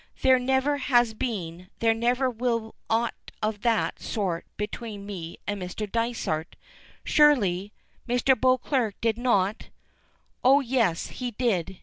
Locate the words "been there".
1.13-1.93